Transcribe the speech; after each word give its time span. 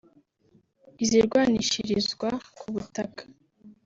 izirwanishirizwa 1.03 2.29
ku 2.57 2.65
butaka 2.73 3.23